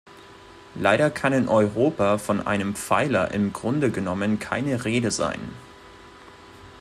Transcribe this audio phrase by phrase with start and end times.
[0.73, 5.51] Leider kann in Europa von einem Pfeiler im Grunde genommen keine Rede sein.